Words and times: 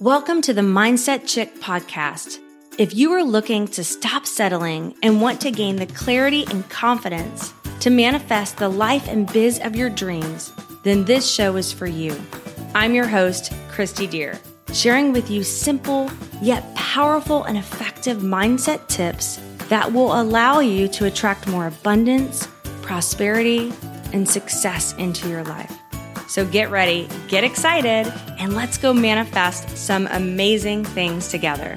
Welcome 0.00 0.40
to 0.42 0.54
the 0.54 0.62
Mindset 0.62 1.28
Chick 1.28 1.60
podcast. 1.60 2.38
If 2.78 2.94
you 2.94 3.12
are 3.12 3.22
looking 3.22 3.68
to 3.68 3.84
stop 3.84 4.24
settling 4.24 4.94
and 5.02 5.20
want 5.20 5.42
to 5.42 5.50
gain 5.50 5.76
the 5.76 5.84
clarity 5.84 6.46
and 6.48 6.66
confidence 6.70 7.52
to 7.80 7.90
manifest 7.90 8.56
the 8.56 8.70
life 8.70 9.08
and 9.08 9.30
biz 9.30 9.60
of 9.62 9.76
your 9.76 9.90
dreams, 9.90 10.54
then 10.84 11.04
this 11.04 11.30
show 11.30 11.56
is 11.56 11.70
for 11.70 11.86
you. 11.86 12.18
I'm 12.74 12.94
your 12.94 13.06
host, 13.06 13.52
Christy 13.68 14.06
Deer, 14.06 14.40
sharing 14.72 15.12
with 15.12 15.30
you 15.30 15.44
simple 15.44 16.10
yet 16.40 16.74
powerful 16.74 17.44
and 17.44 17.58
effective 17.58 18.20
mindset 18.20 18.88
tips 18.88 19.38
that 19.68 19.92
will 19.92 20.18
allow 20.18 20.60
you 20.60 20.88
to 20.88 21.04
attract 21.04 21.46
more 21.46 21.66
abundance, 21.66 22.46
prosperity, 22.80 23.70
and 24.14 24.26
success 24.26 24.94
into 24.94 25.28
your 25.28 25.44
life. 25.44 25.78
So 26.30 26.46
get 26.46 26.70
ready, 26.70 27.08
get 27.26 27.42
excited, 27.42 28.06
and 28.38 28.54
let's 28.54 28.78
go 28.78 28.94
manifest 28.94 29.76
some 29.76 30.06
amazing 30.12 30.84
things 30.84 31.26
together. 31.26 31.74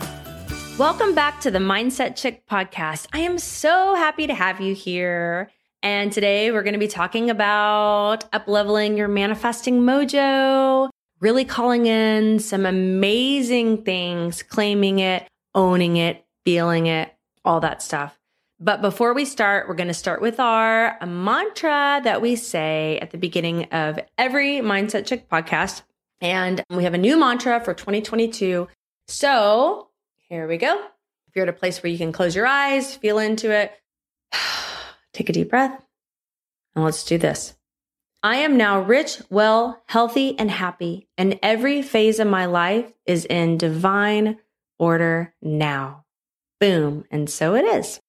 Welcome 0.78 1.16
back 1.16 1.42
to 1.42 1.50
the 1.50 1.58
Mindset 1.58 2.16
Chick 2.16 2.48
podcast. 2.48 3.08
I 3.14 3.22
am 3.22 3.40
so 3.40 3.96
happy 3.96 4.28
to 4.28 4.36
have 4.36 4.62
you 4.62 4.76
here. 4.76 5.50
And 5.82 6.12
today 6.12 6.52
we're 6.52 6.62
going 6.62 6.74
to 6.74 6.80
be 6.80 6.88
talking 6.88 7.32
about 7.32 8.26
up 8.32 8.48
leveling 8.48 8.96
your 8.96 9.08
manifesting 9.08 9.82
mojo, 9.82 10.92
really 11.20 11.46
calling 11.46 11.88
in 11.88 12.38
some 12.38 12.68
amazing 12.68 13.84
things, 13.84 14.44
claiming 14.44 15.00
it, 15.00 15.28
owning 15.56 15.98
it, 15.98 16.28
feeling 16.46 16.86
it, 16.86 17.12
all 17.44 17.60
that 17.62 17.82
stuff. 17.82 18.16
But 18.64 18.82
before 18.82 19.14
we 19.14 19.26
start, 19.26 19.68
we're 19.68 19.76
going 19.76 19.90
to 19.90 19.94
start 19.94 20.22
with 20.22 20.40
our 20.40 20.98
mantra 21.06 22.00
that 22.02 22.22
we 22.22 22.38
say 22.38 22.98
at 23.02 23.12
the 23.12 23.18
beginning 23.18 23.66
of 23.74 24.00
every 24.18 24.60
Mindset 24.60 25.06
Chick 25.06 25.28
podcast. 25.28 25.82
And 26.22 26.64
we 26.70 26.86
have 26.86 26.94
a 26.94 26.98
new 26.98 27.20
mantra 27.20 27.60
for 27.60 27.74
2022. 27.74 28.70
So 29.10 29.90
here 30.30 30.48
we 30.48 30.56
go. 30.56 30.82
If 31.28 31.36
you're 31.36 31.44
at 31.44 31.50
a 31.50 31.54
place 31.60 31.84
where 31.84 31.92
you 31.92 31.98
can 31.98 32.14
close 32.14 32.38
your 32.38 32.48
eyes, 32.48 32.96
feel 32.96 33.20
into 33.20 33.52
it, 33.52 33.74
take 35.14 35.30
a 35.30 35.34
deep 35.34 35.50
breath, 35.50 35.84
and 36.74 36.86
let's 36.86 37.04
do 37.04 37.18
this. 37.18 37.56
I 38.24 38.38
am 38.38 38.56
now 38.56 38.80
rich, 38.80 39.22
well, 39.30 39.84
healthy, 39.88 40.40
and 40.40 40.50
happy, 40.50 41.10
and 41.18 41.38
every 41.44 41.82
phase 41.82 42.18
of 42.22 42.28
my 42.28 42.46
life 42.46 42.90
is 43.06 43.26
in 43.26 43.58
divine 43.58 44.38
order 44.80 45.34
now. 45.42 46.06
Boom. 46.62 47.04
And 47.12 47.30
so 47.30 47.56
it 47.56 47.66
is. 47.66 48.00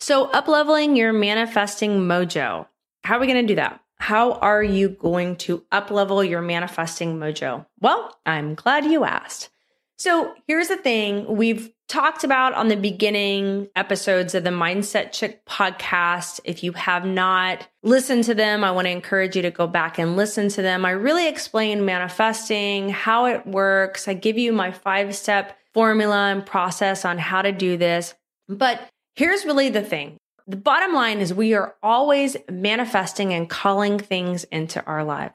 So, 0.00 0.30
up 0.30 0.48
leveling 0.48 0.96
your 0.96 1.12
manifesting 1.12 2.00
mojo. 2.00 2.66
How 3.04 3.16
are 3.16 3.20
we 3.20 3.26
going 3.26 3.46
to 3.46 3.52
do 3.52 3.56
that? 3.56 3.80
How 3.98 4.32
are 4.32 4.62
you 4.62 4.90
going 4.90 5.36
to 5.36 5.64
up 5.72 5.90
level 5.90 6.22
your 6.22 6.42
manifesting 6.42 7.18
mojo? 7.18 7.66
Well, 7.80 8.16
I'm 8.26 8.54
glad 8.54 8.84
you 8.84 9.04
asked. 9.04 9.48
So, 9.96 10.34
here's 10.46 10.68
the 10.68 10.76
thing 10.76 11.26
we've 11.36 11.72
talked 11.88 12.24
about 12.24 12.52
on 12.54 12.68
the 12.68 12.76
beginning 12.76 13.68
episodes 13.76 14.34
of 14.34 14.44
the 14.44 14.50
Mindset 14.50 15.12
Chick 15.12 15.46
podcast. 15.46 16.40
If 16.44 16.62
you 16.62 16.72
have 16.72 17.06
not 17.06 17.66
listened 17.82 18.24
to 18.24 18.34
them, 18.34 18.64
I 18.64 18.72
want 18.72 18.86
to 18.86 18.90
encourage 18.90 19.36
you 19.36 19.42
to 19.42 19.50
go 19.50 19.66
back 19.66 19.98
and 19.98 20.16
listen 20.16 20.48
to 20.50 20.62
them. 20.62 20.84
I 20.84 20.90
really 20.90 21.28
explain 21.28 21.84
manifesting, 21.84 22.90
how 22.90 23.26
it 23.26 23.46
works. 23.46 24.08
I 24.08 24.14
give 24.14 24.36
you 24.36 24.52
my 24.52 24.72
five 24.72 25.14
step 25.14 25.56
formula 25.72 26.30
and 26.30 26.44
process 26.44 27.04
on 27.04 27.18
how 27.18 27.42
to 27.42 27.52
do 27.52 27.76
this. 27.76 28.14
But 28.48 28.80
Here's 29.16 29.46
really 29.46 29.70
the 29.70 29.82
thing. 29.82 30.18
The 30.46 30.58
bottom 30.58 30.94
line 30.94 31.20
is 31.20 31.32
we 31.32 31.54
are 31.54 31.74
always 31.82 32.36
manifesting 32.50 33.32
and 33.32 33.48
calling 33.48 33.98
things 33.98 34.44
into 34.44 34.84
our 34.84 35.02
lives. 35.02 35.34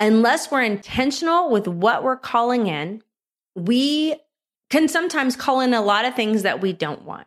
Unless 0.00 0.50
we're 0.50 0.62
intentional 0.62 1.50
with 1.50 1.68
what 1.68 2.02
we're 2.02 2.16
calling 2.16 2.66
in, 2.66 3.02
we 3.54 4.16
can 4.70 4.88
sometimes 4.88 5.36
call 5.36 5.60
in 5.60 5.74
a 5.74 5.82
lot 5.82 6.06
of 6.06 6.14
things 6.14 6.42
that 6.42 6.60
we 6.60 6.72
don't 6.72 7.02
want. 7.02 7.26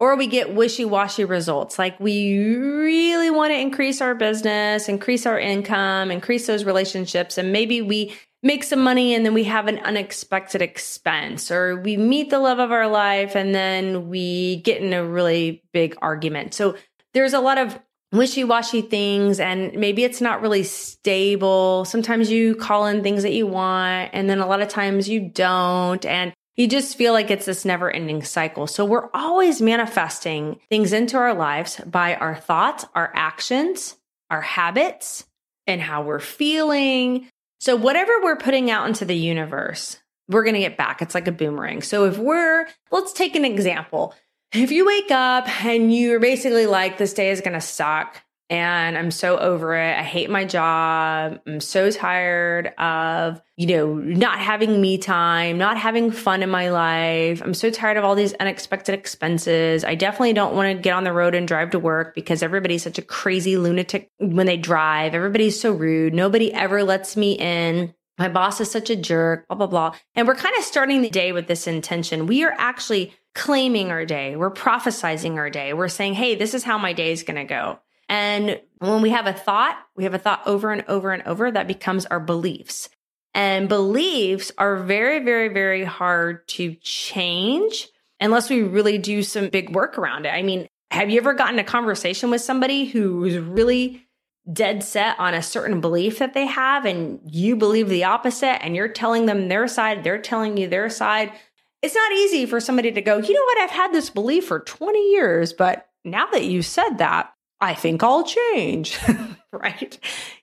Or 0.00 0.16
we 0.16 0.26
get 0.26 0.54
wishy 0.54 0.84
washy 0.84 1.24
results. 1.24 1.78
Like 1.78 2.00
we 2.00 2.36
really 2.36 3.30
want 3.30 3.52
to 3.52 3.58
increase 3.58 4.00
our 4.00 4.14
business, 4.14 4.88
increase 4.88 5.26
our 5.26 5.38
income, 5.38 6.10
increase 6.10 6.46
those 6.46 6.64
relationships. 6.64 7.38
And 7.38 7.52
maybe 7.52 7.82
we 7.82 8.14
make 8.42 8.64
some 8.64 8.80
money 8.80 9.14
and 9.14 9.24
then 9.24 9.34
we 9.34 9.44
have 9.44 9.68
an 9.68 9.78
unexpected 9.78 10.60
expense 10.60 11.50
or 11.50 11.80
we 11.80 11.96
meet 11.96 12.30
the 12.30 12.38
love 12.38 12.58
of 12.58 12.72
our 12.72 12.88
life 12.88 13.36
and 13.36 13.54
then 13.54 14.08
we 14.08 14.56
get 14.62 14.82
in 14.82 14.92
a 14.92 15.04
really 15.04 15.62
big 15.72 15.96
argument. 16.02 16.52
So 16.54 16.76
there's 17.14 17.34
a 17.34 17.40
lot 17.40 17.58
of 17.58 17.78
wishy-washy 18.10 18.82
things 18.82 19.40
and 19.40 19.72
maybe 19.74 20.04
it's 20.04 20.20
not 20.20 20.42
really 20.42 20.64
stable. 20.64 21.84
Sometimes 21.84 22.30
you 22.30 22.54
call 22.54 22.86
in 22.86 23.02
things 23.02 23.22
that 23.22 23.32
you 23.32 23.46
want 23.46 24.10
and 24.12 24.28
then 24.28 24.40
a 24.40 24.46
lot 24.46 24.60
of 24.60 24.68
times 24.68 25.08
you 25.08 25.20
don't 25.20 26.04
and 26.04 26.32
you 26.56 26.68
just 26.68 26.98
feel 26.98 27.14
like 27.14 27.30
it's 27.30 27.46
this 27.46 27.64
never 27.64 27.90
ending 27.90 28.22
cycle. 28.22 28.66
So 28.66 28.84
we're 28.84 29.08
always 29.14 29.62
manifesting 29.62 30.60
things 30.68 30.92
into 30.92 31.16
our 31.16 31.32
lives 31.32 31.80
by 31.86 32.16
our 32.16 32.36
thoughts, 32.36 32.84
our 32.94 33.10
actions, 33.14 33.96
our 34.28 34.42
habits, 34.42 35.24
and 35.66 35.80
how 35.80 36.02
we're 36.02 36.18
feeling, 36.18 37.28
so 37.62 37.76
whatever 37.76 38.10
we're 38.24 38.34
putting 38.34 38.72
out 38.72 38.88
into 38.88 39.04
the 39.04 39.14
universe, 39.14 39.96
we're 40.26 40.42
going 40.42 40.56
to 40.56 40.60
get 40.60 40.76
back. 40.76 41.00
It's 41.00 41.14
like 41.14 41.28
a 41.28 41.32
boomerang. 41.32 41.80
So 41.82 42.06
if 42.06 42.18
we're, 42.18 42.66
let's 42.90 43.12
take 43.12 43.36
an 43.36 43.44
example. 43.44 44.16
If 44.52 44.72
you 44.72 44.84
wake 44.84 45.12
up 45.12 45.48
and 45.64 45.94
you're 45.94 46.18
basically 46.18 46.66
like, 46.66 46.98
this 46.98 47.12
day 47.12 47.30
is 47.30 47.40
going 47.40 47.52
to 47.52 47.60
suck 47.60 48.20
and 48.52 48.98
I'm 48.98 49.10
so 49.10 49.38
over 49.38 49.74
it. 49.74 49.98
I 49.98 50.02
hate 50.02 50.28
my 50.28 50.44
job. 50.44 51.40
I'm 51.46 51.58
so 51.58 51.90
tired 51.90 52.66
of, 52.76 53.40
you 53.56 53.66
know, 53.66 53.94
not 53.94 54.40
having 54.40 54.78
me 54.78 54.98
time, 54.98 55.56
not 55.56 55.78
having 55.78 56.10
fun 56.10 56.42
in 56.42 56.50
my 56.50 56.68
life. 56.68 57.40
I'm 57.42 57.54
so 57.54 57.70
tired 57.70 57.96
of 57.96 58.04
all 58.04 58.14
these 58.14 58.34
unexpected 58.34 58.94
expenses. 58.94 59.84
I 59.84 59.94
definitely 59.94 60.34
don't 60.34 60.54
want 60.54 60.76
to 60.76 60.82
get 60.82 60.92
on 60.92 61.04
the 61.04 61.14
road 61.14 61.34
and 61.34 61.48
drive 61.48 61.70
to 61.70 61.78
work 61.78 62.14
because 62.14 62.42
everybody's 62.42 62.82
such 62.82 62.98
a 62.98 63.02
crazy 63.02 63.56
lunatic 63.56 64.10
when 64.18 64.44
they 64.44 64.58
drive. 64.58 65.14
Everybody's 65.14 65.58
so 65.58 65.72
rude. 65.72 66.12
Nobody 66.12 66.52
ever 66.52 66.84
lets 66.84 67.16
me 67.16 67.32
in. 67.32 67.94
My 68.18 68.28
boss 68.28 68.60
is 68.60 68.70
such 68.70 68.90
a 68.90 68.96
jerk, 68.96 69.48
blah, 69.48 69.56
blah, 69.56 69.66
blah. 69.66 69.94
And 70.14 70.28
we're 70.28 70.34
kind 70.34 70.54
of 70.58 70.64
starting 70.64 71.00
the 71.00 71.08
day 71.08 71.32
with 71.32 71.46
this 71.46 71.66
intention. 71.66 72.26
We 72.26 72.44
are 72.44 72.54
actually 72.58 73.14
claiming 73.34 73.90
our 73.90 74.04
day. 74.04 74.36
We're 74.36 74.50
prophesizing 74.50 75.36
our 75.36 75.48
day. 75.48 75.72
We're 75.72 75.88
saying, 75.88 76.12
hey, 76.14 76.34
this 76.34 76.52
is 76.52 76.64
how 76.64 76.76
my 76.76 76.92
day 76.92 77.12
is 77.12 77.22
going 77.22 77.38
to 77.38 77.44
go. 77.44 77.78
And 78.12 78.60
when 78.76 79.00
we 79.00 79.08
have 79.08 79.26
a 79.26 79.32
thought, 79.32 79.78
we 79.96 80.04
have 80.04 80.12
a 80.12 80.18
thought 80.18 80.42
over 80.44 80.70
and 80.70 80.84
over 80.86 81.12
and 81.12 81.22
over 81.22 81.50
that 81.50 81.66
becomes 81.66 82.04
our 82.04 82.20
beliefs. 82.20 82.90
And 83.32 83.70
beliefs 83.70 84.52
are 84.58 84.76
very, 84.76 85.24
very, 85.24 85.48
very 85.48 85.82
hard 85.82 86.46
to 86.48 86.74
change 86.82 87.88
unless 88.20 88.50
we 88.50 88.64
really 88.64 88.98
do 88.98 89.22
some 89.22 89.48
big 89.48 89.74
work 89.74 89.96
around 89.96 90.26
it. 90.26 90.34
I 90.34 90.42
mean, 90.42 90.68
have 90.90 91.08
you 91.08 91.20
ever 91.20 91.32
gotten 91.32 91.58
a 91.58 91.64
conversation 91.64 92.28
with 92.28 92.42
somebody 92.42 92.84
who's 92.84 93.38
really 93.38 94.06
dead 94.52 94.82
set 94.82 95.18
on 95.18 95.32
a 95.32 95.42
certain 95.42 95.80
belief 95.80 96.18
that 96.18 96.34
they 96.34 96.44
have 96.44 96.84
and 96.84 97.18
you 97.24 97.56
believe 97.56 97.88
the 97.88 98.04
opposite 98.04 98.62
and 98.62 98.76
you're 98.76 98.88
telling 98.88 99.24
them 99.24 99.48
their 99.48 99.66
side, 99.66 100.04
they're 100.04 100.20
telling 100.20 100.58
you 100.58 100.68
their 100.68 100.90
side? 100.90 101.32
It's 101.80 101.94
not 101.94 102.12
easy 102.12 102.44
for 102.44 102.60
somebody 102.60 102.92
to 102.92 103.00
go, 103.00 103.16
you 103.16 103.32
know 103.32 103.44
what, 103.46 103.58
I've 103.60 103.70
had 103.70 103.94
this 103.94 104.10
belief 104.10 104.48
for 104.48 104.60
20 104.60 105.12
years, 105.12 105.54
but 105.54 105.88
now 106.04 106.26
that 106.26 106.44
you 106.44 106.60
said 106.60 106.98
that, 106.98 107.32
I 107.62 107.74
think 107.74 108.02
I'll 108.02 108.24
change, 108.24 108.98
right? 109.52 109.96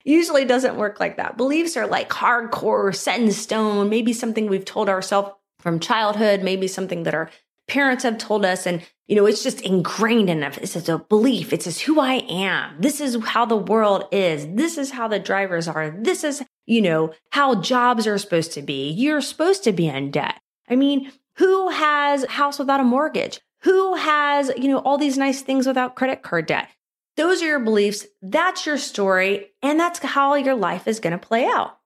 Usually 0.05 0.45
doesn't 0.45 0.77
work 0.77 1.01
like 1.01 1.17
that. 1.17 1.35
Beliefs 1.35 1.75
are 1.75 1.85
like 1.85 2.09
hardcore, 2.09 2.95
set 2.95 3.19
in 3.19 3.31
stone, 3.33 3.89
maybe 3.89 4.13
something 4.13 4.47
we've 4.47 4.63
told 4.63 4.87
ourselves 4.87 5.31
from 5.59 5.81
childhood, 5.81 6.43
maybe 6.43 6.65
something 6.65 7.03
that 7.03 7.13
our 7.13 7.29
parents 7.67 8.03
have 8.03 8.17
told 8.17 8.45
us. 8.45 8.65
And, 8.65 8.81
you 9.07 9.17
know, 9.17 9.25
it's 9.25 9.43
just 9.43 9.59
ingrained 9.59 10.29
in 10.29 10.41
us. 10.43 10.75
It's 10.75 10.87
a 10.87 10.97
belief. 10.97 11.51
It's 11.51 11.65
just 11.65 11.81
who 11.81 11.99
I 11.99 12.25
am. 12.29 12.77
This 12.79 13.01
is 13.01 13.17
how 13.21 13.45
the 13.45 13.57
world 13.57 14.05
is. 14.13 14.47
This 14.47 14.77
is 14.77 14.91
how 14.91 15.09
the 15.09 15.19
drivers 15.19 15.67
are. 15.67 15.91
This 15.91 16.23
is, 16.23 16.41
you 16.67 16.81
know, 16.81 17.13
how 17.31 17.55
jobs 17.55 18.07
are 18.07 18.17
supposed 18.17 18.53
to 18.53 18.61
be. 18.61 18.91
You're 18.91 19.19
supposed 19.19 19.65
to 19.65 19.73
be 19.73 19.87
in 19.87 20.11
debt. 20.11 20.39
I 20.69 20.77
mean, 20.77 21.11
who 21.35 21.67
has 21.67 22.23
house 22.25 22.59
without 22.59 22.79
a 22.79 22.85
mortgage? 22.85 23.41
Who 23.63 23.95
has, 23.95 24.53
you 24.55 24.69
know, 24.69 24.79
all 24.79 24.97
these 24.97 25.17
nice 25.17 25.41
things 25.41 25.67
without 25.67 25.97
credit 25.97 26.21
card 26.21 26.45
debt? 26.45 26.69
Those 27.17 27.41
are 27.41 27.47
your 27.47 27.59
beliefs. 27.59 28.05
That's 28.21 28.65
your 28.65 28.77
story. 28.77 29.51
And 29.61 29.79
that's 29.79 29.99
how 29.99 30.35
your 30.35 30.55
life 30.55 30.87
is 30.87 30.99
going 30.99 31.17
to 31.17 31.27
play 31.27 31.45
out. 31.45 31.77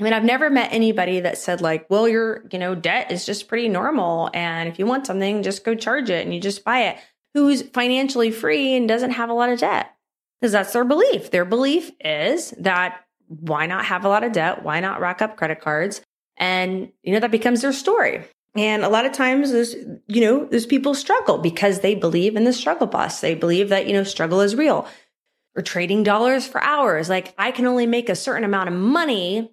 I 0.00 0.04
mean, 0.04 0.12
I've 0.12 0.24
never 0.24 0.48
met 0.48 0.72
anybody 0.72 1.20
that 1.20 1.38
said, 1.38 1.60
like, 1.60 1.90
well, 1.90 2.08
your, 2.08 2.44
you 2.52 2.58
know, 2.58 2.74
debt 2.74 3.10
is 3.10 3.26
just 3.26 3.48
pretty 3.48 3.68
normal. 3.68 4.30
And 4.32 4.68
if 4.68 4.78
you 4.78 4.86
want 4.86 5.06
something, 5.06 5.42
just 5.42 5.64
go 5.64 5.74
charge 5.74 6.08
it 6.08 6.24
and 6.24 6.32
you 6.32 6.40
just 6.40 6.64
buy 6.64 6.84
it. 6.84 6.98
Who's 7.34 7.62
financially 7.62 8.30
free 8.30 8.76
and 8.76 8.88
doesn't 8.88 9.10
have 9.10 9.28
a 9.28 9.34
lot 9.34 9.50
of 9.50 9.58
debt? 9.58 9.94
Because 10.40 10.52
that's 10.52 10.72
their 10.72 10.84
belief. 10.84 11.30
Their 11.30 11.44
belief 11.44 11.90
is 12.00 12.52
that 12.58 13.00
why 13.26 13.66
not 13.66 13.86
have 13.86 14.04
a 14.04 14.08
lot 14.08 14.24
of 14.24 14.32
debt? 14.32 14.62
Why 14.62 14.80
not 14.80 15.00
rack 15.00 15.20
up 15.20 15.36
credit 15.36 15.60
cards? 15.60 16.00
And, 16.36 16.92
you 17.02 17.12
know, 17.12 17.20
that 17.20 17.32
becomes 17.32 17.62
their 17.62 17.72
story. 17.72 18.24
And 18.58 18.84
a 18.84 18.88
lot 18.88 19.06
of 19.06 19.12
times 19.12 19.52
you 19.52 20.20
know, 20.20 20.44
those 20.46 20.66
people 20.66 20.94
struggle 20.94 21.38
because 21.38 21.80
they 21.80 21.94
believe 21.94 22.34
in 22.34 22.44
the 22.44 22.52
struggle 22.52 22.86
bus. 22.86 23.20
They 23.20 23.34
believe 23.34 23.68
that, 23.68 23.86
you 23.86 23.92
know, 23.92 24.02
struggle 24.02 24.40
is 24.40 24.56
real. 24.56 24.88
We're 25.54 25.62
trading 25.62 26.02
dollars 26.02 26.46
for 26.46 26.60
hours. 26.62 27.08
Like 27.08 27.34
I 27.38 27.52
can 27.52 27.66
only 27.66 27.86
make 27.86 28.08
a 28.08 28.16
certain 28.16 28.44
amount 28.44 28.68
of 28.68 28.74
money 28.74 29.52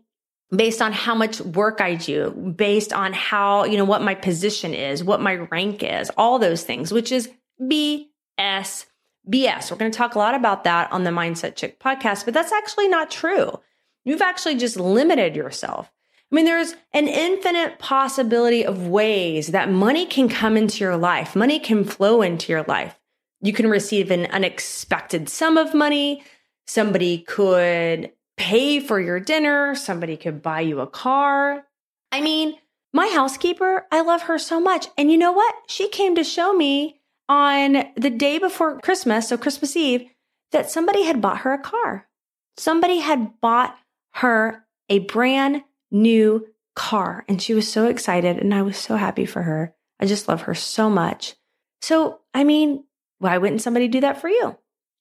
based 0.55 0.81
on 0.81 0.91
how 0.91 1.15
much 1.15 1.41
work 1.41 1.81
I 1.81 1.95
do, 1.95 2.31
based 2.55 2.93
on 2.93 3.13
how, 3.13 3.65
you 3.65 3.77
know, 3.77 3.85
what 3.85 4.01
my 4.01 4.15
position 4.15 4.73
is, 4.73 5.03
what 5.03 5.21
my 5.21 5.35
rank 5.35 5.83
is, 5.83 6.09
all 6.17 6.39
those 6.39 6.63
things, 6.63 6.91
which 6.91 7.11
is 7.11 7.29
BS. 7.61 8.85
BS. 9.29 9.71
We're 9.71 9.77
going 9.77 9.91
to 9.91 9.97
talk 9.97 10.15
a 10.15 10.19
lot 10.19 10.35
about 10.35 10.63
that 10.65 10.91
on 10.91 11.03
the 11.03 11.09
Mindset 11.09 11.55
Chick 11.55 11.79
podcast, 11.79 12.25
but 12.25 12.33
that's 12.33 12.51
actually 12.51 12.87
not 12.87 13.09
true. 13.09 13.59
You've 14.03 14.21
actually 14.21 14.55
just 14.55 14.77
limited 14.77 15.35
yourself. 15.35 15.91
I 16.35 16.37
mean, 16.37 16.45
there's 16.47 16.75
an 16.91 17.07
infinite 17.07 17.79
possibility 17.79 18.65
of 18.65 18.89
ways 18.89 19.47
that 19.47 19.71
money 19.71 20.05
can 20.05 20.27
come 20.27 20.57
into 20.57 20.83
your 20.83 20.97
life. 20.97 21.33
Money 21.33 21.61
can 21.61 21.85
flow 21.85 22.21
into 22.21 22.51
your 22.51 22.63
life. 22.63 22.99
You 23.39 23.53
can 23.53 23.69
receive 23.69 24.11
an 24.11 24.25
unexpected 24.25 25.29
sum 25.29 25.57
of 25.57 25.73
money. 25.73 26.25
Somebody 26.67 27.19
could 27.19 28.11
pay 28.35 28.81
for 28.81 28.99
your 28.99 29.21
dinner. 29.21 29.75
Somebody 29.75 30.17
could 30.17 30.41
buy 30.41 30.59
you 30.59 30.81
a 30.81 30.87
car. 30.87 31.67
I 32.11 32.19
mean, 32.19 32.55
my 32.91 33.07
housekeeper, 33.07 33.85
I 33.89 34.01
love 34.01 34.23
her 34.23 34.37
so 34.37 34.59
much. 34.59 34.87
And 34.97 35.09
you 35.09 35.17
know 35.17 35.31
what? 35.31 35.55
She 35.69 35.87
came 35.87 36.15
to 36.15 36.23
show 36.25 36.53
me 36.53 36.99
on 37.29 37.85
the 37.95 38.09
day 38.09 38.39
before 38.39 38.81
Christmas, 38.81 39.29
so 39.29 39.37
Christmas 39.37 39.77
Eve, 39.77 40.09
that 40.51 40.69
somebody 40.69 41.03
had 41.03 41.21
bought 41.21 41.39
her 41.39 41.53
a 41.53 41.63
car. 41.63 42.09
Somebody 42.57 42.99
had 42.99 43.39
bought 43.39 43.77
her 44.15 44.65
a 44.89 44.99
brand 44.99 45.63
new 45.95 46.45
car. 46.75 47.23
And 47.27 47.41
she 47.41 47.53
was 47.53 47.71
so 47.71 47.87
excited. 47.87 48.37
And 48.37 48.53
I 48.53 48.61
was 48.61 48.77
so 48.77 48.95
happy 48.95 49.25
for 49.25 49.41
her. 49.41 49.73
I 49.99 50.05
just 50.05 50.27
love 50.27 50.41
her 50.41 50.53
so 50.55 50.89
much. 50.89 51.35
So, 51.81 52.19
I 52.33 52.43
mean, 52.43 52.83
why 53.19 53.37
wouldn't 53.37 53.61
somebody 53.61 53.87
do 53.87 54.01
that 54.01 54.19
for 54.19 54.29
you? 54.29 54.57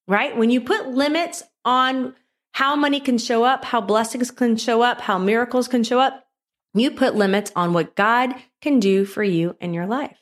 Right? 0.06 0.36
When 0.36 0.50
you 0.50 0.60
put 0.60 0.88
limits 0.88 1.42
on 1.64 2.14
how 2.52 2.76
money 2.76 3.00
can 3.00 3.18
show 3.18 3.42
up, 3.42 3.64
how 3.64 3.80
blessings 3.80 4.30
can 4.30 4.56
show 4.56 4.82
up, 4.82 5.00
how 5.00 5.18
miracles 5.18 5.66
can 5.66 5.82
show 5.82 5.98
up, 5.98 6.24
you 6.74 6.90
put 6.90 7.14
limits 7.14 7.50
on 7.56 7.72
what 7.72 7.96
God 7.96 8.34
can 8.60 8.78
do 8.78 9.04
for 9.04 9.22
you 9.22 9.56
in 9.60 9.74
your 9.74 9.86
life. 9.86 10.18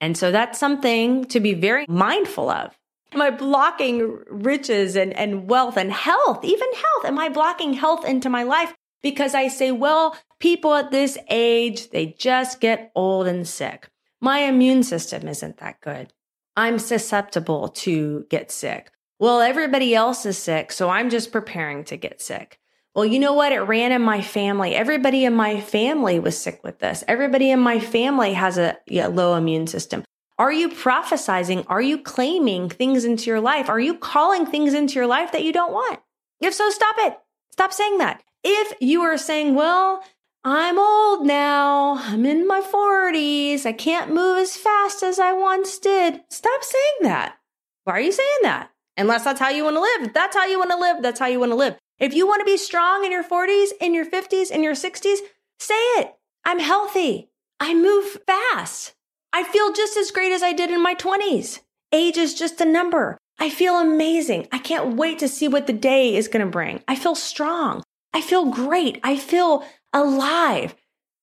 And 0.00 0.16
so 0.16 0.32
that's 0.32 0.58
something 0.58 1.26
to 1.26 1.40
be 1.40 1.54
very 1.54 1.86
mindful 1.88 2.50
of. 2.50 2.76
Am 3.12 3.22
I 3.22 3.30
blocking 3.30 4.18
riches 4.28 4.96
and, 4.96 5.12
and 5.12 5.48
wealth 5.48 5.76
and 5.76 5.92
health, 5.92 6.44
even 6.44 6.68
health? 6.72 7.04
Am 7.04 7.18
I 7.18 7.28
blocking 7.28 7.74
health 7.74 8.04
into 8.04 8.28
my 8.28 8.42
life 8.42 8.74
because 9.02 9.34
I 9.34 9.48
say, 9.48 9.72
well, 9.72 10.16
people 10.38 10.74
at 10.74 10.90
this 10.90 11.18
age, 11.28 11.90
they 11.90 12.06
just 12.18 12.60
get 12.60 12.92
old 12.94 13.26
and 13.26 13.46
sick. 13.46 13.88
My 14.20 14.40
immune 14.40 14.82
system 14.82 15.26
isn't 15.28 15.58
that 15.58 15.80
good. 15.80 16.12
I'm 16.56 16.78
susceptible 16.78 17.68
to 17.68 18.26
get 18.28 18.50
sick. 18.50 18.90
Well, 19.18 19.40
everybody 19.40 19.94
else 19.94 20.26
is 20.26 20.38
sick, 20.38 20.72
so 20.72 20.88
I'm 20.88 21.10
just 21.10 21.32
preparing 21.32 21.84
to 21.84 21.96
get 21.96 22.20
sick. 22.20 22.58
Well, 22.94 23.06
you 23.06 23.18
know 23.18 23.32
what? 23.32 23.52
It 23.52 23.60
ran 23.60 23.90
in 23.90 24.02
my 24.02 24.20
family. 24.20 24.74
Everybody 24.74 25.24
in 25.24 25.34
my 25.34 25.60
family 25.60 26.18
was 26.18 26.36
sick 26.36 26.62
with 26.62 26.78
this. 26.78 27.02
Everybody 27.08 27.50
in 27.50 27.60
my 27.60 27.80
family 27.80 28.34
has 28.34 28.58
a 28.58 28.76
yeah, 28.86 29.06
low 29.06 29.34
immune 29.34 29.66
system. 29.66 30.04
Are 30.38 30.52
you 30.52 30.68
prophesizing? 30.68 31.64
Are 31.68 31.80
you 31.80 31.98
claiming 31.98 32.68
things 32.68 33.04
into 33.04 33.30
your 33.30 33.40
life? 33.40 33.68
Are 33.70 33.80
you 33.80 33.94
calling 33.94 34.44
things 34.44 34.74
into 34.74 34.94
your 34.94 35.06
life 35.06 35.32
that 35.32 35.44
you 35.44 35.52
don't 35.52 35.72
want? 35.72 36.00
If 36.40 36.52
so, 36.52 36.68
stop 36.70 36.96
it. 36.98 37.16
Stop 37.52 37.72
saying 37.72 37.98
that. 37.98 38.22
If 38.44 38.74
you 38.80 39.02
are 39.02 39.18
saying, 39.18 39.54
well, 39.54 40.02
I'm 40.44 40.78
old 40.78 41.24
now, 41.26 41.98
I'm 41.98 42.26
in 42.26 42.46
my 42.48 42.60
40s, 42.60 43.64
I 43.64 43.72
can't 43.72 44.12
move 44.12 44.38
as 44.38 44.56
fast 44.56 45.02
as 45.02 45.20
I 45.20 45.32
once 45.32 45.78
did, 45.78 46.20
stop 46.30 46.64
saying 46.64 47.02
that. 47.02 47.36
Why 47.84 47.94
are 47.94 48.00
you 48.00 48.12
saying 48.12 48.38
that? 48.42 48.70
Unless 48.96 49.24
that's 49.24 49.40
how 49.40 49.50
you 49.50 49.64
want 49.64 49.76
to 49.76 49.80
live. 49.80 50.08
If 50.08 50.14
that's 50.14 50.36
how 50.36 50.46
you 50.46 50.58
want 50.58 50.70
to 50.70 50.76
live, 50.76 51.02
that's 51.02 51.20
how 51.20 51.26
you 51.26 51.38
want 51.38 51.52
to 51.52 51.56
live. 51.56 51.76
If 51.98 52.14
you 52.14 52.26
want 52.26 52.40
to 52.40 52.44
be 52.44 52.56
strong 52.56 53.04
in 53.04 53.12
your 53.12 53.22
40s, 53.22 53.68
in 53.80 53.94
your 53.94 54.04
50s, 54.04 54.50
in 54.50 54.62
your 54.62 54.74
60s, 54.74 55.18
say 55.60 55.74
it. 55.74 56.14
I'm 56.44 56.58
healthy. 56.58 57.30
I 57.60 57.74
move 57.74 58.18
fast. 58.26 58.94
I 59.32 59.44
feel 59.44 59.72
just 59.72 59.96
as 59.96 60.10
great 60.10 60.32
as 60.32 60.42
I 60.42 60.52
did 60.52 60.70
in 60.70 60.82
my 60.82 60.96
20s. 60.96 61.60
Age 61.92 62.16
is 62.16 62.34
just 62.34 62.60
a 62.60 62.64
number. 62.64 63.16
I 63.38 63.48
feel 63.48 63.78
amazing. 63.78 64.48
I 64.50 64.58
can't 64.58 64.96
wait 64.96 65.20
to 65.20 65.28
see 65.28 65.46
what 65.46 65.68
the 65.68 65.72
day 65.72 66.16
is 66.16 66.28
going 66.28 66.44
to 66.44 66.50
bring. 66.50 66.82
I 66.88 66.96
feel 66.96 67.14
strong. 67.14 67.82
I 68.14 68.20
feel 68.20 68.46
great. 68.46 69.00
I 69.02 69.16
feel 69.16 69.64
alive. 69.92 70.74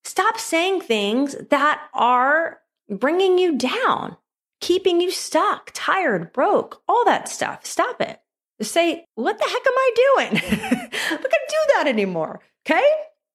Stop 0.04 0.38
saying 0.38 0.80
things 0.80 1.36
that 1.50 1.88
are 1.94 2.60
bringing 2.88 3.38
you 3.38 3.56
down, 3.56 4.16
keeping 4.60 5.00
you 5.00 5.10
stuck, 5.10 5.70
tired, 5.74 6.32
broke, 6.32 6.82
all 6.88 7.04
that 7.04 7.28
stuff. 7.28 7.64
Stop 7.64 8.00
it. 8.00 8.20
Say, 8.62 9.04
what 9.14 9.38
the 9.38 9.44
heck 9.44 9.66
am 9.66 9.74
I 9.76 9.90
doing? 9.96 10.42
I'm 11.10 11.20
not 11.20 11.22
to 11.22 11.38
do 11.48 11.72
that 11.74 11.84
anymore. 11.86 12.40
Okay? 12.66 12.84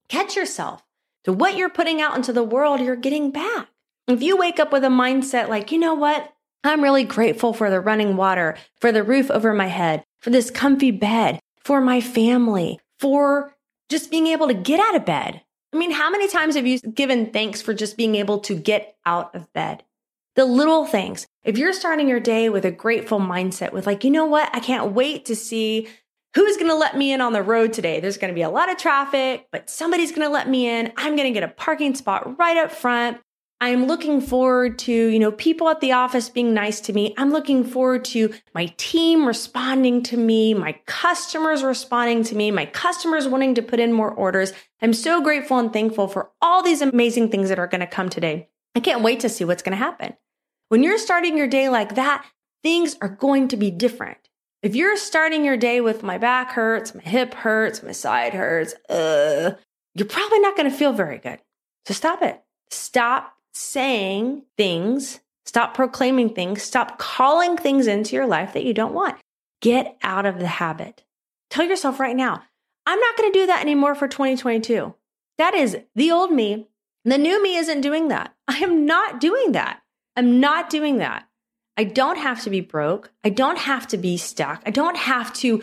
Catch 0.08 0.36
yourself 0.36 0.84
to 1.24 1.32
what 1.32 1.56
you're 1.56 1.68
putting 1.68 2.00
out 2.00 2.14
into 2.14 2.32
the 2.32 2.44
world, 2.44 2.80
you're 2.80 2.94
getting 2.94 3.32
back. 3.32 3.68
If 4.06 4.22
you 4.22 4.36
wake 4.36 4.60
up 4.60 4.72
with 4.72 4.84
a 4.84 4.88
mindset 4.88 5.48
like, 5.48 5.72
you 5.72 5.78
know 5.78 5.94
what? 5.94 6.32
I'm 6.62 6.82
really 6.82 7.04
grateful 7.04 7.52
for 7.52 7.70
the 7.70 7.80
running 7.80 8.16
water, 8.16 8.56
for 8.80 8.92
the 8.92 9.02
roof 9.02 9.30
over 9.30 9.52
my 9.52 9.66
head, 9.66 10.04
for 10.20 10.30
this 10.30 10.50
comfy 10.50 10.92
bed, 10.92 11.40
for 11.58 11.80
my 11.80 12.00
family, 12.00 12.78
for 12.98 13.54
just 13.88 14.10
being 14.10 14.26
able 14.26 14.48
to 14.48 14.54
get 14.54 14.80
out 14.80 14.96
of 14.96 15.04
bed. 15.04 15.42
I 15.72 15.76
mean, 15.76 15.90
how 15.90 16.10
many 16.10 16.28
times 16.28 16.56
have 16.56 16.66
you 16.66 16.78
given 16.80 17.32
thanks 17.32 17.60
for 17.60 17.74
just 17.74 17.96
being 17.96 18.14
able 18.14 18.38
to 18.40 18.54
get 18.54 18.96
out 19.04 19.34
of 19.34 19.52
bed? 19.52 19.82
The 20.34 20.44
little 20.44 20.86
things. 20.86 21.26
If 21.44 21.58
you're 21.58 21.72
starting 21.72 22.08
your 22.08 22.20
day 22.20 22.48
with 22.48 22.64
a 22.64 22.70
grateful 22.70 23.20
mindset, 23.20 23.72
with 23.72 23.86
like, 23.86 24.04
you 24.04 24.10
know 24.10 24.26
what? 24.26 24.48
I 24.54 24.60
can't 24.60 24.92
wait 24.92 25.26
to 25.26 25.36
see 25.36 25.88
who's 26.34 26.56
going 26.56 26.68
to 26.68 26.76
let 26.76 26.96
me 26.96 27.12
in 27.12 27.22
on 27.22 27.32
the 27.32 27.42
road 27.42 27.72
today. 27.72 28.00
There's 28.00 28.18
going 28.18 28.32
to 28.32 28.34
be 28.34 28.42
a 28.42 28.50
lot 28.50 28.70
of 28.70 28.76
traffic, 28.76 29.46
but 29.50 29.70
somebody's 29.70 30.10
going 30.10 30.26
to 30.26 30.32
let 30.32 30.48
me 30.48 30.68
in. 30.68 30.92
I'm 30.96 31.16
going 31.16 31.32
to 31.32 31.38
get 31.38 31.48
a 31.48 31.52
parking 31.52 31.94
spot 31.94 32.38
right 32.38 32.58
up 32.58 32.70
front. 32.70 33.18
I'm 33.60 33.86
looking 33.86 34.20
forward 34.20 34.78
to, 34.80 34.92
you 34.92 35.18
know, 35.18 35.32
people 35.32 35.70
at 35.70 35.80
the 35.80 35.92
office 35.92 36.28
being 36.28 36.52
nice 36.52 36.78
to 36.82 36.92
me. 36.92 37.14
I'm 37.16 37.30
looking 37.30 37.64
forward 37.64 38.04
to 38.06 38.34
my 38.54 38.66
team 38.76 39.26
responding 39.26 40.02
to 40.04 40.16
me, 40.18 40.52
my 40.52 40.78
customers 40.84 41.62
responding 41.62 42.22
to 42.24 42.36
me, 42.36 42.50
my 42.50 42.66
customers 42.66 43.26
wanting 43.26 43.54
to 43.54 43.62
put 43.62 43.80
in 43.80 43.94
more 43.94 44.10
orders. 44.10 44.52
I'm 44.82 44.92
so 44.92 45.22
grateful 45.22 45.58
and 45.58 45.72
thankful 45.72 46.06
for 46.06 46.30
all 46.42 46.62
these 46.62 46.82
amazing 46.82 47.30
things 47.30 47.48
that 47.48 47.58
are 47.58 47.66
going 47.66 47.80
to 47.80 47.86
come 47.86 48.10
today. 48.10 48.48
I 48.74 48.80
can't 48.80 49.02
wait 49.02 49.20
to 49.20 49.30
see 49.30 49.44
what's 49.46 49.62
going 49.62 49.76
to 49.76 49.82
happen. 49.82 50.14
When 50.68 50.82
you're 50.82 50.98
starting 50.98 51.38
your 51.38 51.48
day 51.48 51.70
like 51.70 51.94
that, 51.94 52.26
things 52.62 52.96
are 53.00 53.08
going 53.08 53.48
to 53.48 53.56
be 53.56 53.70
different. 53.70 54.18
If 54.62 54.76
you're 54.76 54.98
starting 54.98 55.46
your 55.46 55.56
day 55.56 55.80
with 55.80 56.02
my 56.02 56.18
back 56.18 56.50
hurts, 56.50 56.94
my 56.94 57.02
hip 57.02 57.32
hurts, 57.32 57.82
my 57.82 57.92
side 57.92 58.34
hurts, 58.34 58.74
uh, 58.90 59.54
you're 59.94 60.06
probably 60.06 60.40
not 60.40 60.56
going 60.56 60.70
to 60.70 60.76
feel 60.76 60.92
very 60.92 61.18
good. 61.18 61.38
So 61.86 61.94
stop 61.94 62.20
it. 62.20 62.42
Stop 62.70 63.35
saying 63.56 64.42
things, 64.58 65.20
stop 65.46 65.72
proclaiming 65.72 66.34
things, 66.34 66.62
stop 66.62 66.98
calling 66.98 67.56
things 67.56 67.86
into 67.86 68.14
your 68.14 68.26
life 68.26 68.52
that 68.52 68.64
you 68.64 68.74
don't 68.74 68.92
want. 68.92 69.16
Get 69.62 69.96
out 70.02 70.26
of 70.26 70.38
the 70.38 70.46
habit. 70.46 71.04
Tell 71.48 71.64
yourself 71.64 71.98
right 71.98 72.14
now, 72.14 72.42
I'm 72.84 73.00
not 73.00 73.16
going 73.16 73.32
to 73.32 73.38
do 73.38 73.46
that 73.46 73.62
anymore 73.62 73.94
for 73.94 74.08
2022. 74.08 74.94
That 75.38 75.54
is 75.54 75.78
the 75.94 76.10
old 76.12 76.32
me. 76.32 76.66
The 77.06 77.16
new 77.16 77.42
me 77.42 77.56
isn't 77.56 77.80
doing 77.80 78.08
that. 78.08 78.34
I 78.48 78.58
am 78.58 78.84
not 78.84 79.20
doing 79.20 79.52
that. 79.52 79.80
I'm 80.16 80.38
not 80.38 80.68
doing 80.68 80.98
that. 80.98 81.26
I 81.78 81.84
don't 81.84 82.18
have 82.18 82.42
to 82.44 82.50
be 82.50 82.60
broke. 82.60 83.10
I 83.24 83.30
don't 83.30 83.58
have 83.58 83.86
to 83.88 83.96
be 83.96 84.18
stuck. 84.18 84.62
I 84.66 84.70
don't 84.70 84.96
have 84.96 85.32
to 85.34 85.62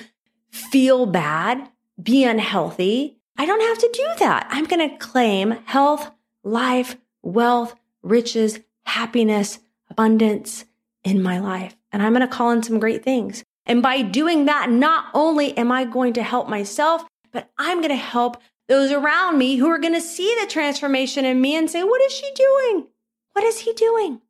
feel 0.50 1.06
bad, 1.06 1.70
be 2.02 2.24
unhealthy. 2.24 3.18
I 3.38 3.46
don't 3.46 3.62
have 3.62 3.78
to 3.80 3.90
do 3.94 4.08
that. 4.20 4.48
I'm 4.50 4.66
going 4.66 4.90
to 4.90 4.98
claim 4.98 5.52
health, 5.66 6.12
life, 6.44 6.98
wealth, 7.24 7.76
riches, 8.04 8.60
happiness, 8.86 9.60
abundance 9.90 10.66
in 11.04 11.22
my 11.22 11.40
life. 11.40 11.76
And 11.92 12.02
I'm 12.02 12.14
going 12.14 12.28
to 12.28 12.34
call 12.34 12.52
in 12.52 12.64
some 12.64 12.80
great 12.80 13.04
things. 13.04 13.44
And 13.66 13.82
by 13.82 14.02
doing 14.02 14.46
that, 14.46 14.70
not 14.70 15.06
only 15.14 15.58
am 15.58 15.72
I 15.72 15.86
going 15.86 16.14
to 16.14 16.24
help 16.24 16.50
myself, 16.50 17.06
but 17.32 17.50
I'm 17.58 17.78
going 17.78 17.90
to 17.90 17.96
help 17.96 18.38
those 18.68 18.92
around 18.92 19.38
me 19.38 19.58
who 19.58 19.68
are 19.68 19.80
going 19.80 19.94
to 19.94 20.02
see 20.02 20.36
the 20.40 20.48
transformation 20.48 21.26
in 21.26 21.42
me 21.42 21.56
and 21.56 21.70
say, 21.70 21.84
What 21.84 22.02
is 22.02 22.14
she 22.14 22.30
doing? 22.36 22.88
What 23.34 23.44
is 23.44 23.60
he 23.60 23.74
doing? 23.74 24.22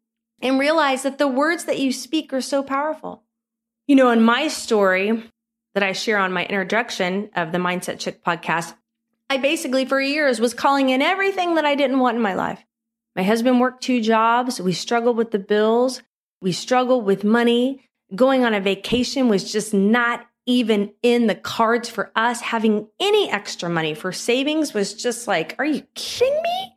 And 0.42 0.60
realize 0.60 1.04
that 1.04 1.18
the 1.18 1.28
words 1.28 1.66
that 1.66 1.80
you 1.80 1.92
speak 1.92 2.34
are 2.34 2.42
so 2.42 2.64
powerful. 2.64 3.24
You 3.88 3.96
know, 3.96 4.12
in 4.12 4.22
my 4.22 4.48
story 4.48 5.24
that 5.74 5.84
I 5.84 5.94
share 5.94 6.18
on 6.18 6.34
my 6.34 6.46
introduction 6.46 7.30
of 7.36 7.52
the 7.52 7.58
Mindset 7.58 8.00
Chick 8.00 8.24
podcast, 8.24 8.74
I 9.30 9.38
basically 9.38 9.86
for 9.86 10.00
years 10.00 10.40
was 10.40 10.54
calling 10.54 10.90
in 10.90 11.02
everything 11.02 11.56
that 11.56 11.66
I 11.66 11.76
didn't 11.76 12.00
want 12.00 12.18
in 12.18 12.22
my 12.22 12.34
life. 12.34 12.64
My 13.16 13.24
husband 13.24 13.60
worked 13.60 13.84
two 13.84 14.02
jobs. 14.02 14.60
We 14.60 14.74
struggled 14.74 15.18
with 15.18 15.32
the 15.32 15.40
bills. 15.40 16.02
We 16.42 16.52
struggled 16.52 17.06
with 17.06 17.24
money. 17.24 17.88
Going 18.16 18.44
on 18.44 18.54
a 18.54 18.60
vacation 18.60 19.30
was 19.30 19.52
just 19.52 19.74
not 19.74 20.26
even 20.46 20.92
in 21.02 21.28
the 21.28 21.36
cards 21.36 21.90
for 21.90 22.12
us. 22.16 22.42
Having 22.42 22.88
any 23.00 23.30
extra 23.30 23.70
money 23.70 23.94
for 23.94 24.12
savings 24.12 24.74
was 24.74 24.94
just 24.94 25.28
like, 25.28 25.56
are 25.60 25.66
you 25.66 25.84
kidding 25.96 26.42
me? 26.42 26.76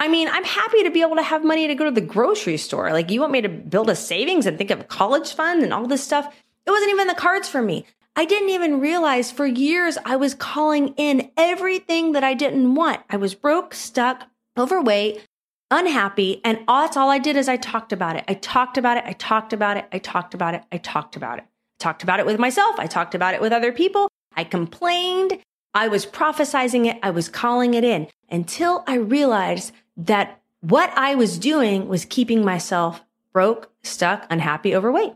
I 0.00 0.08
mean, 0.08 0.28
I'm 0.28 0.44
happy 0.44 0.84
to 0.84 0.90
be 0.90 1.02
able 1.02 1.16
to 1.16 1.22
have 1.22 1.44
money 1.44 1.66
to 1.66 1.74
go 1.74 1.84
to 1.84 1.90
the 1.90 2.00
grocery 2.00 2.56
store. 2.56 2.92
Like, 2.92 3.10
you 3.10 3.20
want 3.20 3.32
me 3.32 3.40
to 3.40 3.48
build 3.48 3.90
a 3.90 3.96
savings 3.96 4.46
and 4.46 4.56
think 4.56 4.70
of 4.70 4.80
a 4.80 4.84
college 4.84 5.32
fund 5.32 5.62
and 5.62 5.74
all 5.74 5.86
this 5.86 6.04
stuff? 6.04 6.32
It 6.66 6.70
wasn't 6.70 6.90
even 6.90 7.02
in 7.02 7.08
the 7.08 7.14
cards 7.14 7.48
for 7.48 7.62
me. 7.62 7.84
I 8.14 8.24
didn't 8.24 8.50
even 8.50 8.80
realize 8.80 9.30
for 9.30 9.46
years 9.46 9.96
I 10.04 10.16
was 10.16 10.34
calling 10.34 10.94
in 10.96 11.30
everything 11.36 12.12
that 12.12 12.24
I 12.24 12.34
didn't 12.34 12.74
want. 12.74 13.00
I 13.08 13.16
was 13.16 13.34
broke, 13.34 13.74
stuck, 13.74 14.28
overweight, 14.56 15.26
unhappy. 15.70 16.40
And 16.44 16.60
all, 16.68 16.82
that's 16.82 16.96
all 16.96 17.10
I 17.10 17.18
did 17.18 17.36
is 17.36 17.48
I 17.48 17.56
talked 17.56 17.92
about 17.92 18.16
it. 18.16 18.24
I 18.28 18.34
talked 18.34 18.78
about 18.78 18.96
it. 18.96 19.04
I 19.06 19.12
talked 19.12 19.52
about 19.52 19.76
it. 19.76 19.86
I 19.92 19.98
talked 19.98 20.34
about 20.34 20.54
it. 20.54 20.62
I 20.72 20.78
talked 20.78 21.16
about 21.16 21.38
it. 21.38 21.44
I 21.44 21.78
talked 21.78 22.02
about 22.02 22.20
it 22.20 22.26
with 22.26 22.38
myself. 22.38 22.78
I 22.78 22.86
talked 22.86 23.14
about 23.14 23.34
it 23.34 23.40
with 23.40 23.52
other 23.52 23.72
people. 23.72 24.08
I 24.36 24.44
complained. 24.44 25.38
I 25.74 25.88
was 25.88 26.06
prophesizing 26.06 26.86
it. 26.86 26.98
I 27.02 27.10
was 27.10 27.28
calling 27.28 27.74
it 27.74 27.84
in 27.84 28.08
until 28.30 28.84
I 28.86 28.96
realized 28.96 29.72
that 29.96 30.40
what 30.60 30.90
I 30.96 31.14
was 31.14 31.38
doing 31.38 31.88
was 31.88 32.04
keeping 32.04 32.44
myself 32.44 33.04
broke, 33.32 33.70
stuck, 33.82 34.26
unhappy, 34.30 34.74
overweight. 34.74 35.14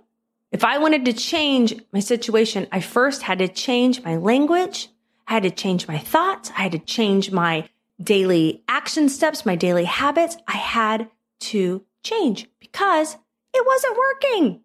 If 0.52 0.64
I 0.64 0.78
wanted 0.78 1.04
to 1.06 1.12
change 1.12 1.74
my 1.92 2.00
situation, 2.00 2.68
I 2.70 2.80
first 2.80 3.22
had 3.22 3.38
to 3.38 3.48
change 3.48 4.02
my 4.02 4.16
language. 4.16 4.88
I 5.26 5.34
had 5.34 5.42
to 5.44 5.50
change 5.50 5.88
my 5.88 5.98
thoughts. 5.98 6.50
I 6.50 6.62
had 6.62 6.72
to 6.72 6.78
change 6.78 7.32
my 7.32 7.68
daily 8.02 8.62
action 8.68 9.08
steps, 9.08 9.46
my 9.46 9.56
daily 9.56 9.84
habits. 9.84 10.36
I 10.46 10.56
had 10.56 11.10
to 11.40 11.84
change 12.02 12.48
because 12.60 13.16
it 13.54 13.66
wasn't 13.66 13.98
working. 13.98 14.60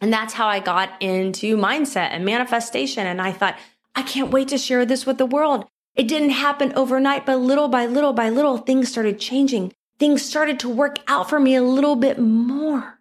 And 0.00 0.12
that's 0.12 0.34
how 0.34 0.46
I 0.46 0.60
got 0.60 0.90
into 1.00 1.56
mindset 1.56 2.10
and 2.10 2.24
manifestation. 2.24 3.06
And 3.06 3.20
I 3.20 3.32
thought, 3.32 3.58
I 3.94 4.02
can't 4.02 4.30
wait 4.30 4.48
to 4.48 4.58
share 4.58 4.86
this 4.86 5.04
with 5.04 5.18
the 5.18 5.26
world. 5.26 5.66
It 5.94 6.08
didn't 6.08 6.30
happen 6.30 6.72
overnight, 6.74 7.26
but 7.26 7.36
little 7.36 7.68
by 7.68 7.86
little 7.86 8.12
by 8.12 8.30
little, 8.30 8.58
things 8.58 8.88
started 8.88 9.18
changing. 9.18 9.72
Things 9.98 10.22
started 10.22 10.60
to 10.60 10.68
work 10.68 10.98
out 11.08 11.28
for 11.28 11.38
me 11.38 11.54
a 11.54 11.62
little 11.62 11.96
bit 11.96 12.18
more 12.18 13.00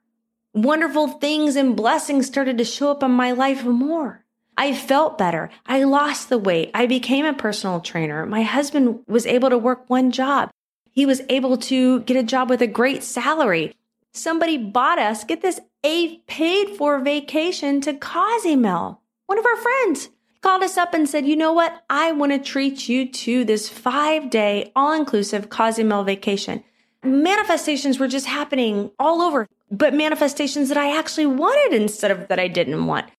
wonderful 0.54 1.08
things 1.08 1.56
and 1.56 1.76
blessings 1.76 2.28
started 2.28 2.58
to 2.58 2.66
show 2.66 2.92
up 2.92 3.04
in 3.04 3.12
my 3.12 3.32
life 3.32 3.64
more. 3.64 4.26
I 4.60 4.76
felt 4.76 5.18
better. 5.18 5.50
I 5.66 5.86
lost 5.86 6.28
the 6.28 6.38
weight. 6.38 6.72
I 6.74 6.86
became 6.86 7.26
a 7.26 7.34
personal 7.34 7.80
trainer. 7.80 8.26
My 8.26 8.44
husband 8.44 9.00
was 9.08 9.26
able 9.26 9.50
to 9.50 9.58
work 9.58 9.90
one 9.90 10.12
job. 10.12 10.50
He 10.92 11.06
was 11.06 11.22
able 11.30 11.56
to 11.58 12.02
get 12.02 12.18
a 12.18 12.24
job 12.24 12.50
with 12.50 12.62
a 12.62 12.68
great 12.68 13.02
salary. 13.02 13.74
Somebody 14.14 14.58
bought 14.58 15.00
us, 15.00 15.24
get 15.24 15.42
this, 15.42 15.62
a 15.86 16.18
paid 16.28 16.76
for 16.76 17.00
vacation 17.00 17.80
to 17.80 17.94
Cozumel. 17.94 19.00
One 19.28 19.40
of 19.40 19.46
our 19.46 19.56
friends 19.56 20.10
called 20.42 20.62
us 20.62 20.76
up 20.76 20.94
and 20.94 21.08
said, 21.08 21.26
you 21.26 21.38
know 21.38 21.54
what? 21.54 21.82
I 21.90 22.12
want 22.12 22.34
to 22.34 22.40
treat 22.40 22.90
you 22.90 23.10
to 23.10 23.46
this 23.46 23.70
five 23.70 24.30
day 24.30 24.74
all 24.76 24.92
inclusive 24.92 25.50
Cozumel 25.50 26.04
vacation. 26.04 26.66
Manifestations 27.02 27.98
were 27.98 28.10
just 28.10 28.26
happening 28.26 28.92
all 29.00 29.22
over 29.22 29.48
but 29.72 29.94
manifestations 29.94 30.70
that 30.70 30.78
I 30.78 30.98
actually 30.98 31.28
wanted 31.28 31.80
instead 31.80 32.12
of 32.12 32.28
that 32.28 32.40
I 32.40 32.48
didn't 32.48 32.86
want 32.86 33.10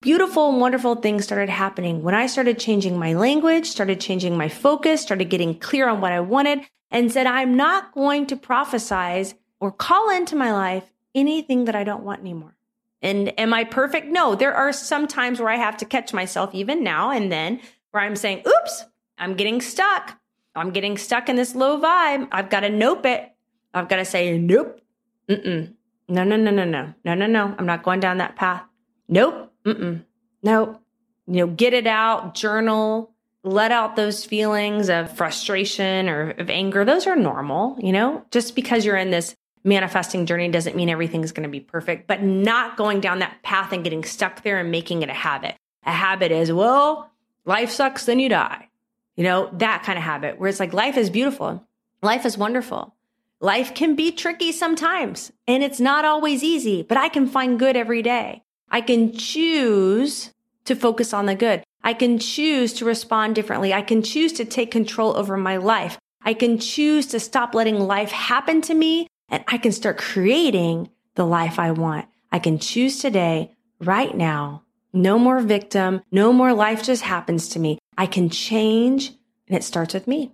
beautiful 0.00 0.50
and 0.50 0.60
wonderful 0.60 0.96
things 0.96 1.24
started 1.24 1.48
happening 1.48 2.02
when 2.02 2.14
I 2.14 2.26
started 2.26 2.58
changing 2.58 2.98
my 2.98 3.14
language, 3.14 3.66
started 3.66 4.00
changing 4.00 4.36
my 4.36 4.48
focus, 4.48 5.02
started 5.02 5.30
getting 5.30 5.58
clear 5.58 5.88
on 5.88 6.00
what 6.00 6.12
I 6.12 6.20
wanted, 6.20 6.60
and 6.90 7.10
said, 7.10 7.26
I'm 7.26 7.56
not 7.56 7.92
going 7.92 8.26
to 8.26 8.36
prophesize 8.36 9.34
or 9.60 9.72
call 9.72 10.10
into 10.10 10.36
my 10.36 10.52
life 10.52 10.90
anything 11.14 11.64
that 11.64 11.74
I 11.74 11.84
don't 11.84 12.04
want 12.04 12.20
anymore. 12.20 12.56
And 13.02 13.38
am 13.38 13.52
I 13.52 13.64
perfect? 13.64 14.06
No, 14.06 14.34
there 14.34 14.54
are 14.54 14.72
some 14.72 15.06
times 15.06 15.40
where 15.40 15.50
I 15.50 15.56
have 15.56 15.76
to 15.78 15.84
catch 15.84 16.12
myself, 16.12 16.54
even 16.54 16.82
now 16.82 17.10
and 17.10 17.30
then, 17.30 17.60
where 17.90 18.02
I'm 18.02 18.16
saying, 18.16 18.42
oops, 18.46 18.84
I'm 19.18 19.34
getting 19.34 19.60
stuck. 19.60 20.18
I'm 20.54 20.70
getting 20.70 20.96
stuck 20.96 21.28
in 21.28 21.36
this 21.36 21.54
low 21.54 21.80
vibe. 21.80 22.28
I've 22.32 22.50
got 22.50 22.60
to 22.60 22.70
nope 22.70 23.04
it. 23.06 23.30
I've 23.74 23.88
got 23.88 23.96
to 23.96 24.04
say, 24.04 24.38
nope. 24.38 24.80
Mm-mm. 25.28 25.74
No, 26.08 26.24
no, 26.24 26.36
no, 26.36 26.50
no, 26.50 26.64
no, 26.64 26.94
no, 27.04 27.14
no, 27.14 27.26
no. 27.26 27.54
I'm 27.58 27.66
not 27.66 27.82
going 27.82 28.00
down 28.00 28.18
that 28.18 28.36
path. 28.36 28.62
Nope. 29.08 29.45
Mm-mm. 29.66 30.04
Nope. 30.42 30.80
You 31.26 31.34
know, 31.34 31.46
get 31.48 31.74
it 31.74 31.88
out, 31.88 32.34
journal, 32.34 33.12
let 33.42 33.72
out 33.72 33.96
those 33.96 34.24
feelings 34.24 34.88
of 34.88 35.16
frustration 35.16 36.08
or 36.08 36.30
of 36.30 36.50
anger. 36.50 36.84
Those 36.84 37.06
are 37.06 37.16
normal, 37.16 37.76
you 37.80 37.92
know, 37.92 38.24
just 38.30 38.54
because 38.54 38.84
you're 38.84 38.96
in 38.96 39.10
this 39.10 39.34
manifesting 39.64 40.26
journey 40.26 40.48
doesn't 40.48 40.76
mean 40.76 40.88
everything's 40.88 41.32
going 41.32 41.42
to 41.42 41.48
be 41.48 41.60
perfect, 41.60 42.06
but 42.06 42.22
not 42.22 42.76
going 42.76 43.00
down 43.00 43.18
that 43.18 43.42
path 43.42 43.72
and 43.72 43.82
getting 43.82 44.04
stuck 44.04 44.42
there 44.42 44.58
and 44.58 44.70
making 44.70 45.02
it 45.02 45.08
a 45.08 45.14
habit. 45.14 45.56
A 45.84 45.92
habit 45.92 46.30
is, 46.30 46.52
well, 46.52 47.10
life 47.44 47.70
sucks, 47.70 48.06
then 48.06 48.20
you 48.20 48.28
die. 48.28 48.68
You 49.16 49.24
know, 49.24 49.50
that 49.54 49.82
kind 49.82 49.98
of 49.98 50.04
habit 50.04 50.38
where 50.38 50.48
it's 50.48 50.60
like 50.60 50.72
life 50.72 50.96
is 50.96 51.10
beautiful. 51.10 51.66
Life 52.02 52.26
is 52.26 52.38
wonderful. 52.38 52.94
Life 53.40 53.74
can 53.74 53.96
be 53.96 54.12
tricky 54.12 54.52
sometimes 54.52 55.32
and 55.46 55.62
it's 55.62 55.80
not 55.80 56.04
always 56.04 56.42
easy, 56.44 56.82
but 56.82 56.98
I 56.98 57.08
can 57.08 57.26
find 57.26 57.58
good 57.58 57.76
every 57.76 58.02
day. 58.02 58.42
I 58.70 58.80
can 58.80 59.16
choose 59.16 60.32
to 60.64 60.74
focus 60.74 61.12
on 61.12 61.26
the 61.26 61.34
good. 61.34 61.62
I 61.82 61.94
can 61.94 62.18
choose 62.18 62.72
to 62.74 62.84
respond 62.84 63.34
differently. 63.34 63.72
I 63.72 63.82
can 63.82 64.02
choose 64.02 64.32
to 64.34 64.44
take 64.44 64.70
control 64.70 65.16
over 65.16 65.36
my 65.36 65.56
life. 65.56 65.98
I 66.22 66.34
can 66.34 66.58
choose 66.58 67.06
to 67.08 67.20
stop 67.20 67.54
letting 67.54 67.78
life 67.78 68.10
happen 68.10 68.60
to 68.62 68.74
me 68.74 69.06
and 69.28 69.44
I 69.46 69.58
can 69.58 69.72
start 69.72 69.98
creating 69.98 70.90
the 71.14 71.24
life 71.24 71.58
I 71.58 71.70
want. 71.70 72.06
I 72.32 72.40
can 72.40 72.58
choose 72.58 72.98
today, 72.98 73.52
right 73.80 74.16
now. 74.16 74.62
No 74.92 75.18
more 75.18 75.40
victim. 75.40 76.02
No 76.10 76.32
more 76.32 76.54
life 76.54 76.82
just 76.82 77.02
happens 77.02 77.48
to 77.50 77.58
me. 77.58 77.78
I 77.96 78.06
can 78.06 78.30
change 78.30 79.12
and 79.46 79.56
it 79.56 79.64
starts 79.64 79.94
with 79.94 80.08
me. 80.08 80.32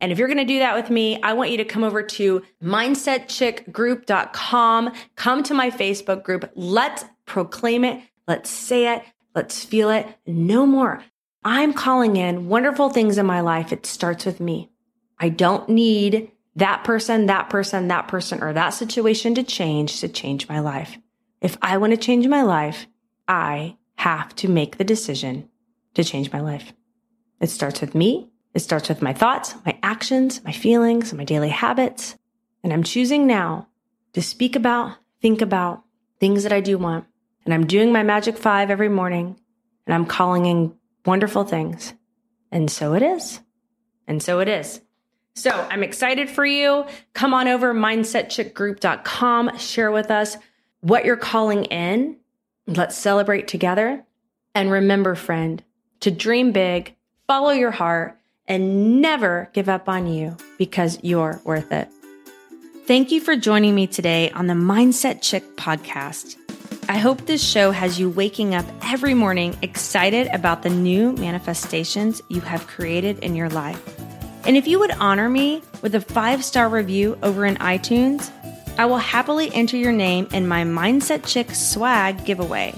And 0.00 0.12
if 0.12 0.18
you're 0.18 0.28
going 0.28 0.38
to 0.38 0.44
do 0.44 0.60
that 0.60 0.74
with 0.74 0.90
me, 0.90 1.20
I 1.22 1.34
want 1.34 1.50
you 1.50 1.58
to 1.58 1.64
come 1.64 1.84
over 1.84 2.02
to 2.02 2.42
mindsetchickgroup.com. 2.62 4.92
Come 5.16 5.42
to 5.42 5.54
my 5.54 5.70
Facebook 5.70 6.24
group. 6.24 6.50
Let's 6.54 7.04
proclaim 7.30 7.84
it. 7.84 8.02
Let's 8.26 8.50
say 8.50 8.94
it. 8.94 9.04
Let's 9.34 9.64
feel 9.64 9.88
it. 9.90 10.06
No 10.26 10.66
more. 10.66 11.02
I'm 11.44 11.72
calling 11.72 12.16
in 12.16 12.48
wonderful 12.48 12.90
things 12.90 13.18
in 13.18 13.24
my 13.24 13.40
life. 13.40 13.72
It 13.72 13.86
starts 13.86 14.26
with 14.26 14.40
me. 14.40 14.70
I 15.18 15.28
don't 15.28 15.68
need 15.68 16.32
that 16.56 16.82
person, 16.82 17.26
that 17.26 17.48
person, 17.48 17.88
that 17.88 18.08
person, 18.08 18.42
or 18.42 18.52
that 18.52 18.70
situation 18.70 19.36
to 19.36 19.44
change 19.44 20.00
to 20.00 20.08
change 20.08 20.48
my 20.48 20.58
life. 20.58 20.98
If 21.40 21.56
I 21.62 21.76
want 21.78 21.92
to 21.92 21.96
change 21.96 22.26
my 22.26 22.42
life, 22.42 22.86
I 23.28 23.76
have 23.94 24.34
to 24.36 24.48
make 24.48 24.76
the 24.76 24.84
decision 24.84 25.48
to 25.94 26.02
change 26.02 26.32
my 26.32 26.40
life. 26.40 26.72
It 27.40 27.48
starts 27.48 27.80
with 27.80 27.94
me. 27.94 28.28
It 28.54 28.60
starts 28.60 28.88
with 28.88 29.00
my 29.00 29.12
thoughts, 29.12 29.54
my 29.64 29.78
actions, 29.84 30.42
my 30.44 30.52
feelings, 30.52 31.14
my 31.14 31.24
daily 31.24 31.50
habits. 31.50 32.16
And 32.64 32.72
I'm 32.72 32.82
choosing 32.82 33.26
now 33.26 33.68
to 34.14 34.20
speak 34.20 34.56
about, 34.56 34.96
think 35.22 35.40
about 35.40 35.84
things 36.18 36.42
that 36.42 36.52
I 36.52 36.60
do 36.60 36.76
want. 36.76 37.06
And 37.44 37.54
I'm 37.54 37.66
doing 37.66 37.92
my 37.92 38.02
magic 38.02 38.36
five 38.36 38.70
every 38.70 38.88
morning 38.88 39.38
and 39.86 39.94
I'm 39.94 40.06
calling 40.06 40.46
in 40.46 40.74
wonderful 41.04 41.44
things. 41.44 41.94
And 42.52 42.70
so 42.70 42.94
it 42.94 43.02
is. 43.02 43.40
And 44.06 44.22
so 44.22 44.40
it 44.40 44.48
is. 44.48 44.80
So 45.34 45.50
I'm 45.70 45.82
excited 45.82 46.28
for 46.28 46.44
you. 46.44 46.84
Come 47.14 47.32
on 47.32 47.48
over 47.48 47.72
mindsetchickgroup.com, 47.72 49.56
share 49.58 49.90
with 49.92 50.10
us 50.10 50.36
what 50.80 51.04
you're 51.04 51.16
calling 51.16 51.64
in. 51.66 52.16
Let's 52.66 52.96
celebrate 52.96 53.48
together. 53.48 54.04
And 54.54 54.70
remember, 54.70 55.14
friend, 55.14 55.62
to 56.00 56.10
dream 56.10 56.52
big, 56.52 56.94
follow 57.26 57.52
your 57.52 57.70
heart, 57.70 58.18
and 58.46 59.00
never 59.00 59.48
give 59.52 59.68
up 59.68 59.88
on 59.88 60.08
you 60.08 60.36
because 60.58 60.98
you're 61.02 61.40
worth 61.44 61.70
it. 61.72 61.88
Thank 62.86 63.12
you 63.12 63.20
for 63.20 63.36
joining 63.36 63.76
me 63.76 63.86
today 63.86 64.30
on 64.32 64.48
the 64.48 64.54
Mindset 64.54 65.22
Chick 65.22 65.56
podcast. 65.56 66.39
I 66.90 66.98
hope 66.98 67.24
this 67.24 67.40
show 67.40 67.70
has 67.70 68.00
you 68.00 68.10
waking 68.10 68.56
up 68.56 68.66
every 68.82 69.14
morning 69.14 69.56
excited 69.62 70.26
about 70.32 70.64
the 70.64 70.70
new 70.70 71.12
manifestations 71.12 72.20
you 72.26 72.40
have 72.40 72.66
created 72.66 73.20
in 73.20 73.36
your 73.36 73.48
life. 73.48 73.80
And 74.44 74.56
if 74.56 74.66
you 74.66 74.80
would 74.80 74.90
honor 74.98 75.28
me 75.28 75.62
with 75.82 75.94
a 75.94 76.00
five 76.00 76.44
star 76.44 76.68
review 76.68 77.16
over 77.22 77.46
in 77.46 77.54
iTunes, 77.58 78.32
I 78.76 78.86
will 78.86 78.98
happily 78.98 79.54
enter 79.54 79.76
your 79.76 79.92
name 79.92 80.26
in 80.32 80.48
my 80.48 80.64
Mindset 80.64 81.24
Chick 81.24 81.54
swag 81.54 82.24
giveaway. 82.24 82.74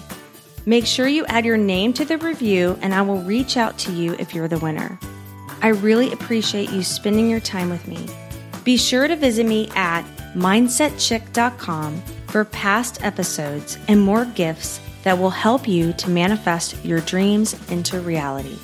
Make 0.67 0.85
sure 0.85 1.09
you 1.09 1.25
add 1.25 1.47
your 1.47 1.57
name 1.57 1.95
to 1.95 2.05
the 2.05 2.19
review, 2.19 2.79
and 2.83 2.93
I 2.93 3.01
will 3.01 3.23
reach 3.23 3.57
out 3.57 3.79
to 3.79 3.93
you 3.93 4.13
if 4.19 4.35
you're 4.35 4.47
the 4.47 4.59
winner. 4.59 5.01
I 5.63 5.69
really 5.69 6.13
appreciate 6.13 6.71
you 6.71 6.83
spending 6.83 7.31
your 7.31 7.41
time 7.41 7.71
with 7.71 7.89
me. 7.89 8.07
Be 8.63 8.77
sure 8.77 9.09
to 9.09 9.17
visit 9.17 9.47
me 9.47 9.71
at 9.75 10.05
mindsetchick.com 10.35 12.03
for 12.33 12.47
past 12.47 13.05
episodes 13.05 13.77
and 13.89 14.01
more 14.01 14.25
gifts 14.25 14.81
that 15.03 15.19
will 15.19 15.29
help 15.29 15.69
you 15.69 15.93
to 15.93 16.09
manifest 16.09 16.83
your 16.83 17.01
dreams 17.01 17.55
into 17.71 18.01
reality. 18.01 18.57